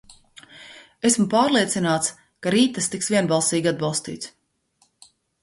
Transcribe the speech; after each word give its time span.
Esmu 1.09 1.25
pārliecināts, 1.33 2.09
ka 2.47 2.55
rīt 2.57 2.73
tas 2.79 2.89
tiks 2.95 3.11
vienbalsīgi 3.17 3.73
atbalstīts. 3.75 4.35